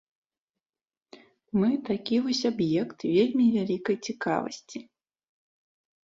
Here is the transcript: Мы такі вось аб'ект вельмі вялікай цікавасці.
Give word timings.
Мы 1.63 1.67
такі 1.89 2.15
вось 2.27 2.41
аб'ект 2.51 3.05
вельмі 3.15 3.45
вялікай 3.57 3.97
цікавасці. 4.09 4.79